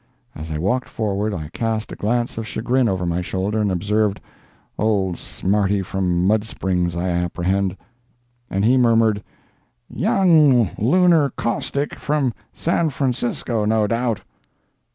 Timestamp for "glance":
1.95-2.39